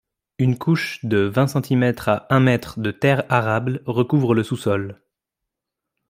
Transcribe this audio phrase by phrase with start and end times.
[0.39, 4.99] Une couche de vingt centimètres à un mètre de terre arable recouvre le sous-sol.